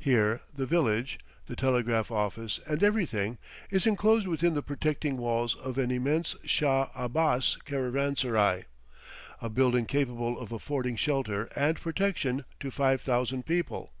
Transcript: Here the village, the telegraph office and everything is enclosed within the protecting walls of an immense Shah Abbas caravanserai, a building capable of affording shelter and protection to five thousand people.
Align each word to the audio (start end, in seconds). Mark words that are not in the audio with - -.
Here 0.00 0.40
the 0.52 0.66
village, 0.66 1.20
the 1.46 1.54
telegraph 1.54 2.10
office 2.10 2.58
and 2.66 2.82
everything 2.82 3.38
is 3.70 3.86
enclosed 3.86 4.26
within 4.26 4.54
the 4.54 4.64
protecting 4.64 5.16
walls 5.16 5.54
of 5.54 5.78
an 5.78 5.92
immense 5.92 6.34
Shah 6.44 6.88
Abbas 6.92 7.56
caravanserai, 7.64 8.64
a 9.40 9.48
building 9.48 9.86
capable 9.86 10.40
of 10.40 10.50
affording 10.50 10.96
shelter 10.96 11.44
and 11.54 11.80
protection 11.80 12.44
to 12.58 12.72
five 12.72 13.00
thousand 13.00 13.46
people. 13.46 13.92